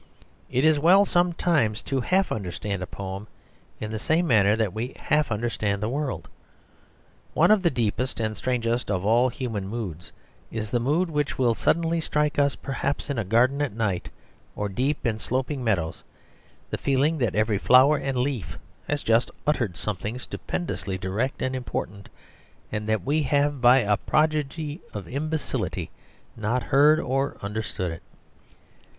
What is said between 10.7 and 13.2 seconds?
the mood which will suddenly strike us perhaps in